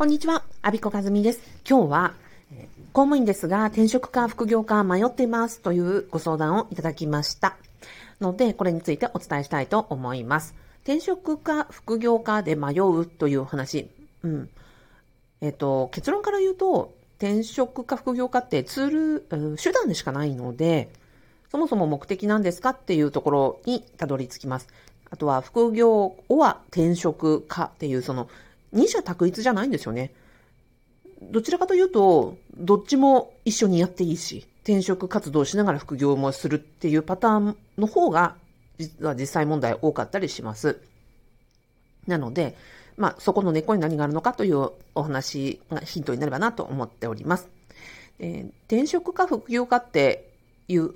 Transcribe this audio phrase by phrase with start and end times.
[0.00, 1.42] こんにちは、アビコカズミです。
[1.68, 2.14] 今日は、
[2.94, 7.58] 公務員ですが、転職か副業か迷っていますというご相談をいただきました。
[8.18, 10.54] ので、これについてお伝えしたいと思います。
[10.84, 13.90] 転職か副業かで迷うという話。
[14.22, 14.48] うん。
[15.42, 20.90] えっ、と、結論から言うと、転職か副業かってツール、手段でしかないので、
[21.50, 24.68] そもそも目的なんですかっていうところにたどり着きます。
[25.10, 28.30] あとは副業は転職かっていうその
[28.72, 30.12] 二者択一じゃないんですよね。
[31.22, 38.36] どちらかというと、どっちも一緒にやっていいし、転職活動しながら副業もするっていうパターンの方が、
[38.78, 40.80] 実は実際問題多かったりします。
[42.06, 42.56] なので、
[42.96, 47.48] まあ、そこの根っこに何があるのかというお話がヒントになればなと思っております。
[48.18, 50.30] えー、転職か副業かって
[50.68, 50.90] いう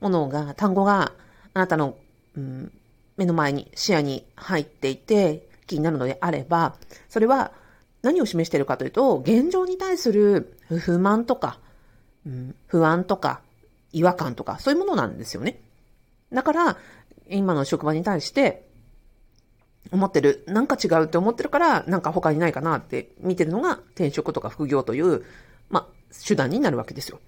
[0.00, 1.12] ものが、単語が
[1.54, 1.96] あなたの、
[2.36, 2.72] うん、
[3.16, 6.74] 目の前に視野に入っていて、気になるのであれば、
[7.08, 7.52] それは
[8.02, 11.60] 何を示しているかというと、現状に対する不満とか、
[12.26, 13.40] うん、不安とか、
[13.92, 15.60] 違和感とか、そういうものなんですよね。
[16.32, 16.76] だから、
[17.28, 18.66] 今の職場に対して、
[19.90, 25.24] 思ってる、なんか違うって思ってるから、なんか他にないかなって見てるのが転職とか副業という、
[25.70, 25.86] まあ、
[26.26, 27.20] 手段になるわけですよ。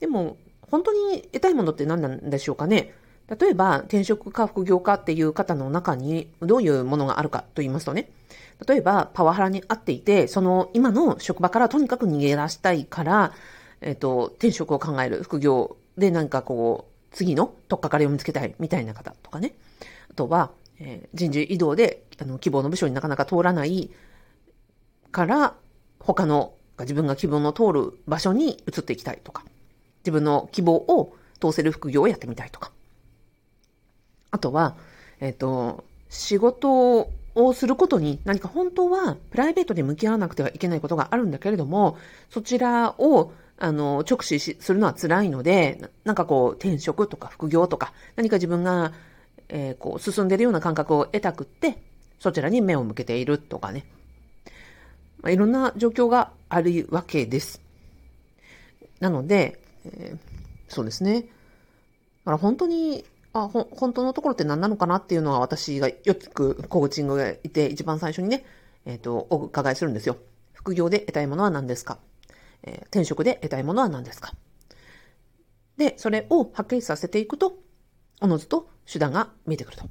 [0.00, 2.94] でも、本当に得たいものって何なんでしょうかね。
[3.38, 8.10] 例えば、転職か副業かっていう方の中にどういうものがあるかと言いますとね、
[8.66, 13.32] 例えば、パワハラにあっていて、その今の職場からとにかく逃げ出したいから、
[13.80, 19.54] えっ、と、転職を考える副業でなんかこう、次の取っかかりを見つけたいみたいな方とかね。
[20.10, 23.90] あとは、えー、人事異動であの希望の部署になかなか通らない
[25.12, 25.54] から、
[26.00, 29.44] 他の自分が希望の通る場所に移っていきたいとか、
[30.00, 32.72] 自分の希望を通せる副業をやってみたいとか。
[34.30, 34.76] あとは、
[35.20, 41.96] えっ、ー、と、仕事をすることに何か本当はプライベートで向き合わなくてはいけないことがあるんだけれども、
[42.30, 48.92] そちらをあの、直視するのは辛いので、なんかこう、転職とか副業とか、何か自分が、
[49.50, 51.76] えー、こう、進んでるような感覚を得たくって、
[52.18, 53.84] そちらに目を向けているとかね。
[55.20, 57.60] まあ、いろんな状況があるわけです。
[58.98, 60.18] なので、えー、
[60.68, 61.20] そうですね。
[61.20, 68.44] だから本当にあ、ほ、本当のところって何なのかなっていうのは私がよくコーチングがいて一番最初にね、
[68.84, 70.16] えっ、ー、と、お伺いするんですよ。
[70.52, 71.98] 副業で得たいものは何ですか、
[72.62, 74.34] えー、転職で得たいものは何ですか？
[75.76, 77.58] で、それをはっきりさせていくと、
[78.20, 79.88] おのずと手段が見えてくると。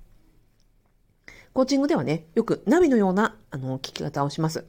[1.53, 4.65] コーチングではね、よくナビのような、あの、聞き方をします。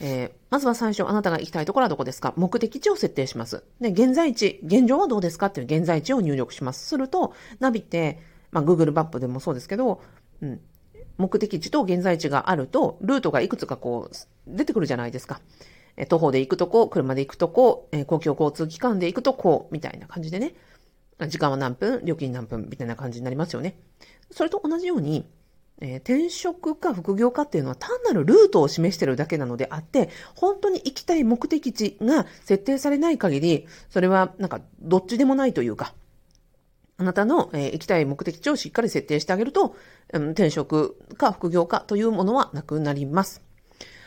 [0.00, 2.34] えー、まずは最初、あなたが行きたいところはどこですか？
[2.36, 3.64] 目的地を設定します。
[3.80, 6.86] で、現在地、現状はどうですかっていう現在地を入力します。
[6.86, 10.00] すると、ナビって、まあ、Google マップでもそうですけど、
[10.40, 10.60] うん、
[11.16, 14.14] 目的地と現在地があると、ルートがいくつかこう、
[14.46, 15.40] 出てくるじゃないですか。
[15.96, 20.54] え徒歩で行くとこ、車で行くとこ、え公共交通機関で行くとこ、みたいな感じでね。
[21.28, 23.78] 時間は何分、料金何分、みたいな感じになりますよね。
[24.32, 25.24] それと同じように、
[25.80, 35.94] えー、転職か副業かっていうのは単なるルートを示してるだけなのであって、本当に行きたい目的地が設定されない限り、それはなんかどっちでもないというか、
[36.96, 39.74] あなたの、えー、行きたい目的地をしっかり設定してあげると、
[40.12, 43.42] うん、転職か副業かというものはなくなります。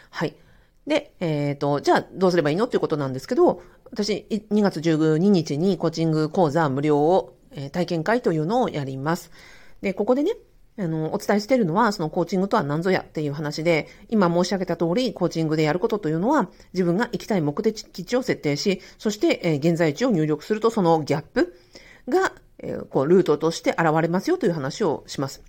[0.09, 0.35] はい。
[0.85, 3.61] で、えっ、ー、と、じゃあどうすればいいのっていうことなんですけど、
[3.91, 9.31] 私、2月12日にコーチング講座無料を、えー、体験会というのをやります。
[9.81, 10.31] で、ここでね、
[10.79, 21.57] あの、お伝えしているのは、そのコーチングとは何ぞやっていう話で、今申し上げた通り、コーチングでやることというのは、自分が行きたい目的地を設定し、そして、え、現在地を入力すると、そのギャップ
[22.07, 25.41] が、え、こう、ルートとして現れますよという話をします。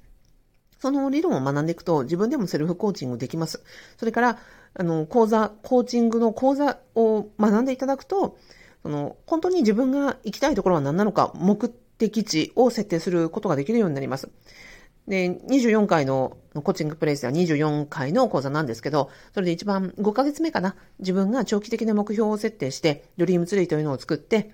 [0.81, 3.63] その理論を学んでいくと、自分でもセルフコーチングできます。
[3.99, 4.39] それから、
[4.75, 8.39] あの、講座、コーチングの講座を学んでいただくと、
[8.83, 14.31] その、本当に自分が行きたいところは何なのか、目的地を設定することができるようになります。
[15.09, 24.53] で、24回のコーチングプレイスでは24回の講座なんですけど、それで一番5ヶ月目かな、自分が長期的な目標を設定して、ドリームツリーというのを作って、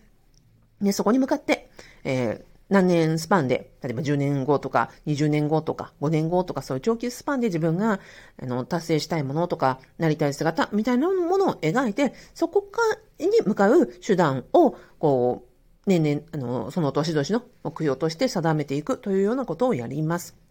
[0.81, 1.69] で、そこに向かって、
[2.05, 8.01] えー、何年スパンで、例えば10年後とか20年後とか5年後とかそういう長期スパンで自分が
[8.43, 12.81] あの達成したいものとかなりたい姿みたいなものを描いて、そこか
[13.19, 15.55] に向かう手段をこう
[15.87, 20.44] 年々、あの、その年々の目標として定めていくというようなことをやります。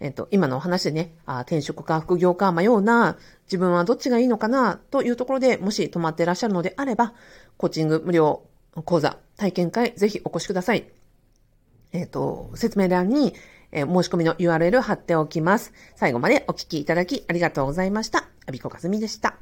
[0.00, 7.12] えっと、今のお話でね、あ転職か副業か迷うな、自分はどっちがいいのかな、というところで、もし止まっていらっしゃるのであれば、
[7.58, 8.42] コーチング無料
[8.84, 10.88] 講座、体験会、ぜひお越しください。
[11.92, 13.34] えっ、と、説明欄に、
[13.72, 15.72] えー、申し込みの URL 貼っておきます。
[15.96, 18.28] 最後までお聞きいただきありがとうございました。
[18.46, 19.39] アビコカズミでした。